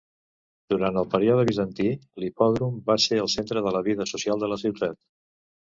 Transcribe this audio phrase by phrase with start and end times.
[0.73, 1.85] Durant el període bizantí,
[2.23, 5.03] l'Hipòdrom va ser el centre de la vida social de la ciutat.